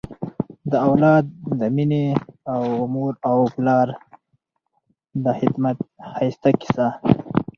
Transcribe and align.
د 0.71 0.73
اولاد 0.87 1.25
د 1.59 1.61
مینې 1.75 2.05
او 2.53 2.63
مور 2.93 3.13
و 3.37 3.43
پلار 3.55 3.87
د 5.23 5.25
خدمت 5.39 5.77
ښایسته 6.09 6.49
کیسه 6.61 6.87